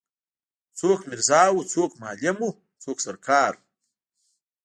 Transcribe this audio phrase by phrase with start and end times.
[0.79, 3.63] څوک میرزا وو څوک معلم وو څوک سر کار وو.